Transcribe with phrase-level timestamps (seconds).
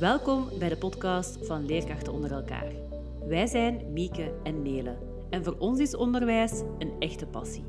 [0.00, 2.72] Welkom bij de podcast van Leerkrachten onder elkaar.
[3.28, 4.98] Wij zijn Mieke en Nele
[5.30, 7.64] en voor ons is onderwijs een echte passie.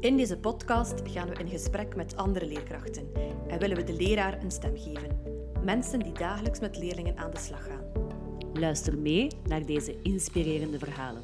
[0.00, 3.12] In deze podcast gaan we in gesprek met andere leerkrachten
[3.48, 5.22] en willen we de leraar een stem geven.
[5.64, 7.92] Mensen die dagelijks met leerlingen aan de slag gaan.
[8.52, 11.22] Luister mee naar deze inspirerende verhalen.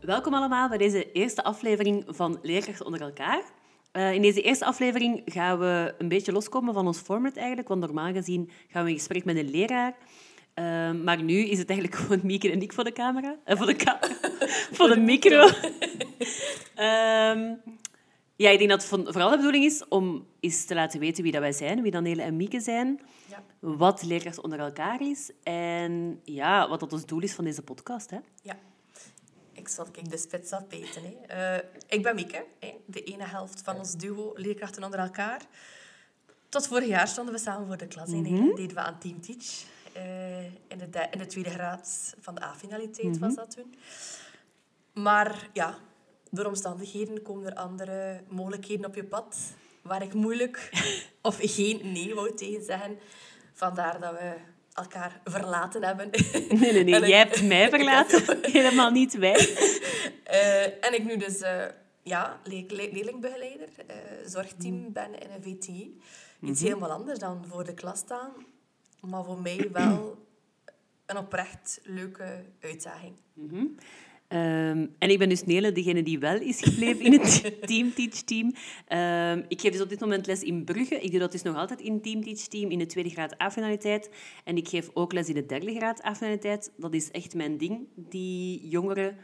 [0.00, 3.44] Welkom allemaal bij deze eerste aflevering van Leerkrachten onder elkaar.
[3.96, 7.80] Uh, in deze eerste aflevering gaan we een beetje loskomen van ons format eigenlijk, want
[7.80, 9.94] normaal gezien gaan we in gesprek met een leraar.
[10.54, 13.36] Uh, maar nu is het eigenlijk gewoon Mieke en ik voor de camera.
[13.46, 13.98] Uh, voor de, ka
[14.76, 15.40] voor de micro.
[15.42, 15.48] um,
[18.44, 21.32] ja, ik denk dat het vooral de bedoeling is om eens te laten weten wie
[21.32, 23.42] dat wij zijn, wie Danielle en Mieke zijn, ja.
[23.60, 28.10] wat leerkracht onder elkaar is en ja, wat dat ons doel is van deze podcast.
[28.10, 28.18] Hè?
[28.42, 28.56] Ja
[29.64, 31.02] ik zal ik de spits afbeten.
[31.02, 31.56] Hè.
[31.56, 35.42] Uh, ik ben Mieke, hè, de ene helft van ons duo leerkrachten onder elkaar.
[36.48, 38.08] Tot vorig jaar stonden we samen voor de klas.
[38.08, 38.54] Mm -hmm.
[38.54, 39.64] deden we aan Team Teach.
[39.96, 43.20] Uh, in, de in de tweede graad van de A-finaliteit mm -hmm.
[43.20, 43.74] was dat toen.
[44.92, 45.78] Maar ja,
[46.30, 50.70] door omstandigheden komen er andere mogelijkheden op je pad waar ik moeilijk
[51.28, 52.98] of geen nee wou tegen zeggen.
[53.52, 54.34] Vandaar dat we
[54.74, 56.10] elkaar verlaten hebben.
[56.60, 57.08] Nee, nee, nee.
[57.08, 58.38] Jij hebt mij verlaten.
[58.58, 59.48] Helemaal niet wij.
[60.30, 61.64] Uh, en ik nu dus uh,
[62.02, 64.92] ja, le le leerlingbegeleider, uh, zorgteam mm.
[64.92, 66.00] ben in een VTI.
[66.40, 68.32] Iets mm helemaal anders dan voor de klas staan.
[69.00, 70.26] Maar voor mij wel
[71.06, 73.16] een oprecht leuke uitdaging.
[73.32, 73.76] Mm -hmm.
[74.28, 78.22] Um, en ik ben dus Nele, degene die wel is gebleven in het Team Teach
[78.22, 78.46] Team.
[78.48, 81.00] Um, ik geef dus op dit moment les in Brugge.
[81.00, 84.10] Ik doe dat dus nog altijd in Team Teach Team in de tweede graad affinaliteit.
[84.44, 86.72] En ik geef ook les in de derde graad affinaliteit.
[86.76, 87.86] Dat is echt mijn ding.
[87.94, 89.16] Die jongeren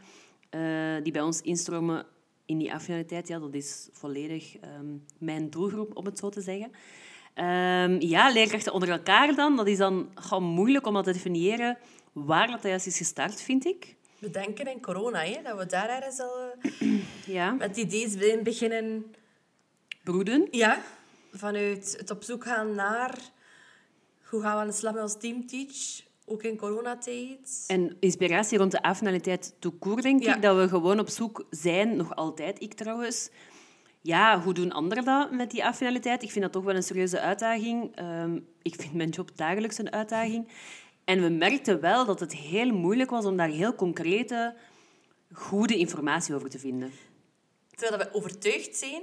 [0.51, 2.05] uh, die bij ons instromen
[2.45, 6.71] in die affinaliteit, ja, dat is volledig um, mijn doelgroep, om het zo te zeggen.
[7.99, 9.55] ja, leerkrachten onder elkaar dan.
[9.55, 11.77] Dat is dan gewoon moeilijk om dat te definiëren
[12.11, 15.89] waar dat juist is gestart, vind ik we denken in corona, hè, dat we daar
[15.89, 17.51] ergens al uh, ja.
[17.51, 19.15] met ideeën beginnen...
[20.03, 20.47] Broeden?
[20.51, 20.81] Ja,
[21.31, 23.17] vanuit het op zoek gaan naar
[24.23, 27.63] hoe gaan we aan de slag met ons teamteach, ook in coronatijd.
[27.67, 32.15] En inspiratie rond de affinaliteit toekoor, denk ik, dat we gewoon op zoek zijn, nog
[32.15, 33.29] altijd, ik trouwens...
[34.03, 36.23] Ja, hoe doen anderen dat met die affinaliteit?
[36.23, 37.99] Ik vind dat toch wel een serieuze uitdaging.
[37.99, 40.47] Um, ik vind mijn job dagelijks een uitdaging.
[41.03, 44.55] En we merkten wel dat het heel moeilijk was om daar heel concrete,
[45.33, 46.91] goede informatie over te vinden.
[47.75, 49.01] Terwijl we overtuigd zijn,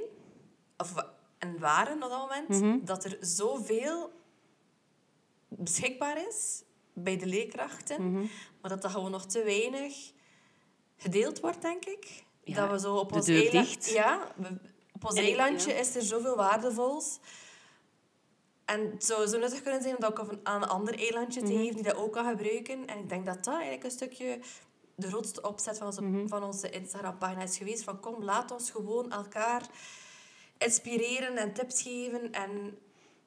[0.76, 0.94] of
[1.38, 2.84] en waren op dat moment, mhm.
[2.84, 4.12] dat er zoveel
[5.48, 8.26] beschikbaar is bij de leerkrachten, mhm.
[8.60, 10.12] maar dat dat gewoon nog te weinig
[10.96, 12.24] gedeeld wordt, denk ik.
[12.44, 13.90] dat we zo op ons eiland...
[13.90, 14.34] Ja,
[14.92, 17.18] op ons eilandje is er zoveel waardevols.
[18.74, 21.52] En het zou zo nuttig kunnen zijn om dat ook aan een ander eilandje te
[21.52, 21.60] mhm.
[21.60, 22.86] geven die dat ook kan gebruiken.
[22.86, 24.38] En ik denk dat dat eigenlijk een stukje
[24.94, 27.84] de grootste opzet van onze, mm van onze Instagram-pagina is geweest.
[27.84, 29.62] Van kom, laat ons gewoon elkaar
[30.58, 32.32] inspireren en tips geven.
[32.32, 32.50] En...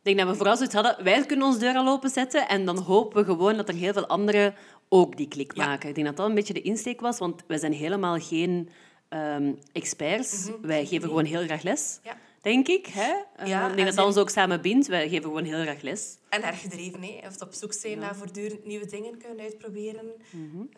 [0.03, 2.77] Ik denk dat we vooral zoiets hadden, wij kunnen ons deur al openzetten en dan
[2.77, 4.55] hopen we gewoon dat er heel veel anderen
[4.89, 5.89] ook die klik maken.
[5.89, 8.69] Ik denk dat dat een beetje de insteek was, want wij zijn helemaal geen
[9.09, 10.45] um, experts.
[10.45, 10.67] Mhm.
[10.67, 11.99] Wij geven gewoon heel graag les.
[12.03, 12.85] Ja denk ik.
[12.85, 13.13] Hè?
[13.35, 14.87] Eh, ja, ik denk dat dat ons ook samen bindt.
[14.87, 16.17] Wij geven gewoon heel graag les.
[16.29, 17.01] En erg gedreven.
[17.01, 17.27] Hè?
[17.27, 20.11] Of op zoek zijn naar voortdurend nieuwe dingen kunnen uitproberen.
[20.31, 20.69] Mm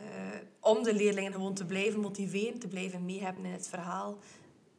[0.60, 4.18] om de leerlingen gewoon te blijven motiveren, te blijven meehebben in het verhaal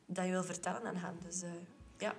[0.06, 1.18] dat je wil vertellen aan hen.
[1.26, 1.48] Dus uh,
[1.98, 2.14] ja.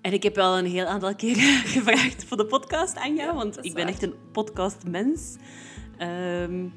[0.00, 3.64] En ik heb wel een heel aantal keren gevraagd voor de podcast aan jou, want
[3.64, 5.36] ik ben echt een podcastmens.
[6.00, 6.72] Um,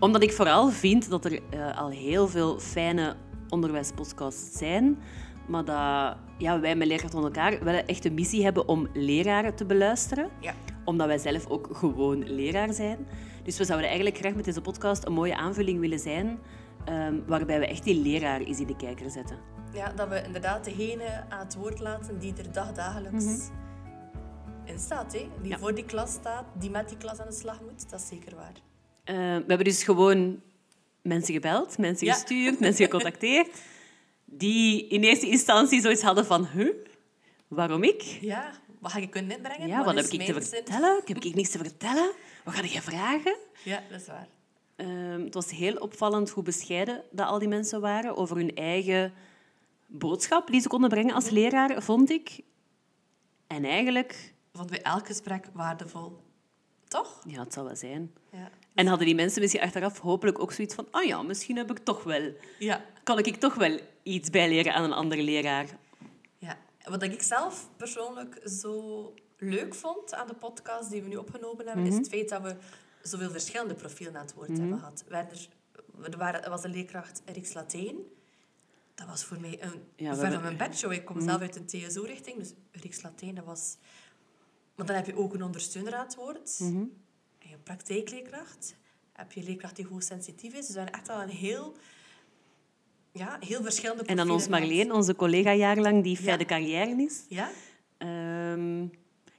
[0.00, 3.16] omdat ik vooral vind dat er uh, al heel veel fijne
[3.48, 4.98] onderwijspodcasts zijn.
[5.46, 9.54] Maar dat ja, wij met Leerkracht onder elkaar wel echt een missie hebben om leraren
[9.54, 10.30] te beluisteren.
[10.40, 10.54] Ja.
[10.84, 13.06] Omdat wij zelf ook gewoon leraar zijn.
[13.42, 16.38] Dus we zouden eigenlijk graag met deze podcast een mooie aanvulling willen zijn.
[16.88, 19.38] Um, waarbij we echt die leraar eens in de kijker zetten.
[19.72, 23.62] Ja, dat we inderdaad degene aan het woord laten die er dagdagelijks mm
[24.64, 25.12] in staat.
[25.12, 25.28] Hè?
[25.42, 27.90] Die voor die klas staat, die met die klas aan de slag moet.
[27.90, 28.52] Dat is zeker waar.
[28.54, 30.40] Uh, we hebben dus gewoon
[31.02, 33.48] mensen gebeld, mensen gestuurd, mensen gecontacteerd
[34.38, 36.46] die in eerste instantie zoiets hadden van...
[36.46, 36.74] Huh?
[37.48, 38.02] Waarom ik?
[38.02, 38.50] Ja,
[38.80, 39.66] wat ga je kunnen inbrengen?
[39.66, 41.00] Ja, wat, heb ik te vertellen?
[41.04, 42.10] Heb ik niks te vertellen?
[42.44, 43.36] Wat ga je vragen?
[43.64, 44.28] Ja, dat is waar.
[44.76, 49.12] Um, het was heel opvallend hoe bescheiden dat al die mensen waren over hun eigen
[49.86, 52.40] boodschap die ze konden brengen als leraar, vond ik.
[53.46, 54.34] En eigenlijk...
[54.52, 56.20] Vonden we elk gesprek waardevol.
[56.94, 57.20] Toch?
[57.26, 58.14] Ja, het zal wel zijn.
[58.32, 58.50] Ja.
[58.74, 60.86] En hadden die mensen misschien achteraf hopelijk ook zoiets van...
[60.90, 62.32] Oh ja, misschien heb ik toch wel...
[62.58, 62.84] Ja.
[63.02, 65.66] Kan ik toch wel iets bijleren aan een andere leraar?
[66.38, 66.58] Ja.
[66.84, 71.86] Wat ik zelf persoonlijk zo leuk vond aan de podcast die we nu opgenomen hebben,
[71.86, 72.56] is het feit dat we
[73.02, 75.04] zoveel verschillende profielen aan het woord hebben gehad.
[75.08, 77.96] We hadden er, er was een leerkracht Riks Latijn.
[78.94, 80.92] Dat was voor mij een Ja, ver van mijn bedshow.
[80.92, 83.76] Ik kom zelf uit een TSO-richting, dus Riks Latijn, dat was...
[84.74, 86.58] Maar dan heb je ook een ondersteuner aan het woord.
[86.60, 88.76] En je praktijkleerkracht.
[89.12, 90.66] Heb je leerkracht die hoogsensitief is.
[90.66, 91.74] Dus hebben echt al een heel...
[93.12, 94.48] Ja, heel verschillende En dan ons.
[94.48, 96.22] Marleen, onze collega jaarlang, die Ja.
[96.22, 97.24] verder carrière is.
[97.28, 97.50] Ja?
[97.98, 98.86] Ehm,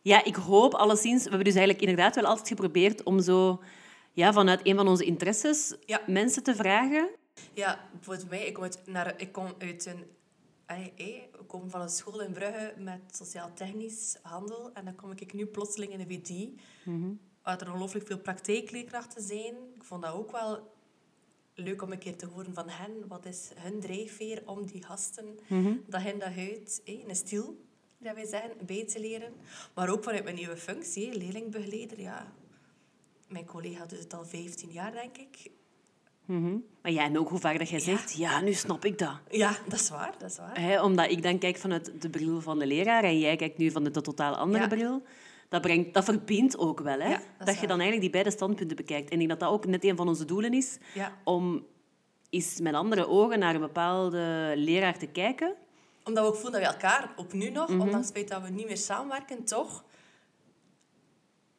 [0.01, 1.23] ja, ik hoop alleszins...
[1.23, 3.61] We hebben dus eigenlijk inderdaad wel altijd geprobeerd om zo...
[4.11, 6.01] Ja, vanuit een van onze interesses Ja.
[6.07, 7.09] mensen te vragen.
[7.53, 10.03] Ja, bijvoorbeeld mij, ik kom uit, naar, ik kom uit een...
[10.65, 10.94] Ay,
[11.31, 14.73] we komen van een school in Brugge met sociaal-technisch handel.
[14.73, 16.62] En dan kom ik nu plotseling in een VD.
[17.44, 19.56] Waar er ongelooflijk veel praktijkleerkrachten zijn.
[19.75, 20.73] Ik vond dat ook wel
[21.53, 23.07] leuk om een keer te horen van hen.
[23.07, 25.39] Wat is hun drijfveer om die gasten,
[25.88, 27.65] dat hen dat uit, eh, een stil,
[27.97, 29.33] dat wij zeggen, bij te leren.
[29.75, 32.00] Maar ook vanuit mijn nieuwe functie, leerlingbegeleider.
[32.00, 32.33] Ja.
[33.27, 35.51] Mijn collega doet het al 15 jaar, denk ik.
[36.25, 36.56] Mhm.
[36.81, 39.13] Maar ja, en ook hoe vaak dat jij zegt, ja, nu snap ik dat.
[39.30, 40.83] Ja, dat is waar, dat is waar.
[40.83, 43.94] Omdat ik dan kijk vanuit de bril van de leraar en jij kijkt nu vanuit
[43.94, 44.69] de totaal andere Ja.
[44.69, 45.01] bril.
[45.50, 47.00] Dat, brengt, dat verbindt ook wel.
[47.00, 47.10] Hè?
[47.10, 49.10] Ja, dat je dan eigenlijk die beide standpunten bekijkt.
[49.10, 50.77] En ik denk dat dat ook net een van onze doelen is.
[51.24, 51.66] Om
[52.30, 55.54] eens met andere ogen naar een bepaalde leraar te kijken.
[56.04, 57.80] Omdat we ook voelen dat we elkaar, ook nu nog, Mhm.
[57.81, 59.83] ondanks het feit dat we niet meer samenwerken, toch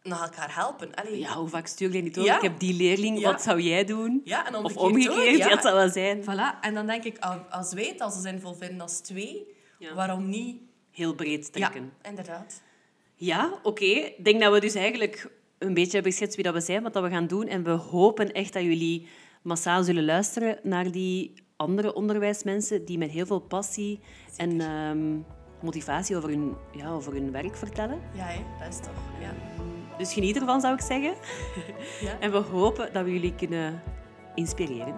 [0.06, 0.94] nog elkaar helpen.
[0.94, 2.14] Allee, Ja, hoe vaak stuur je niet?
[2.16, 2.36] Ja.
[2.36, 3.30] Ik heb die leerling, Ja.
[3.30, 4.20] wat zou jij doen?
[4.24, 5.48] Ja, en of omgekeerd omgekeerd, ook, ja.
[5.54, 6.22] dat zou wel zijn.
[6.22, 6.60] Voilà.
[6.60, 9.46] En dan denk ik, al- als wij het als zinvol vinden als twee,
[9.94, 10.56] waarom niet?
[10.90, 11.92] Heel breed trekken.
[12.02, 12.62] Ja, inderdaad.
[13.14, 13.84] Ja, oké.
[13.84, 16.92] Ik denk dat we dus eigenlijk een beetje hebben geschetst wie dat we zijn, wat
[16.92, 17.46] dat we gaan doen.
[17.48, 19.06] En we hopen echt dat jullie
[19.42, 24.00] massaal zullen luisteren naar die andere onderwijsmensen die met heel veel passie
[24.36, 25.16] en ehm,
[25.62, 28.00] motivatie over hun, ja, over hun werk vertellen.
[28.14, 28.40] Ja, hè?
[28.64, 28.94] dat is toch...
[29.20, 29.34] Ja.
[29.98, 31.14] Dus geniet ervan, zou ik zeggen.
[32.00, 32.18] Ja.
[32.20, 33.82] En we hopen dat we jullie kunnen
[34.34, 34.94] inspireren.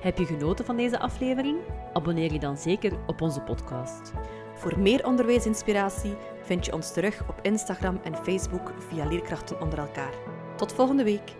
[0.00, 1.58] Heb je genoten van deze aflevering?
[1.92, 4.12] Abonneer je dan zeker op onze podcast.
[4.54, 10.12] Voor meer onderwijsinspiratie vind je ons terug op Instagram en Facebook via Leerkrachten onder elkaar.
[10.56, 11.34] Tot volgende week.